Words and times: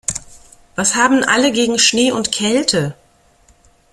Was 0.75 0.95
haben 0.95 1.23
alle 1.23 1.51
gegen 1.51 1.77
Schnee 1.77 2.11
und 2.11 2.31
Kälte? 2.31 2.95